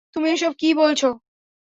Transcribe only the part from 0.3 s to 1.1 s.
এসব কী বলছ।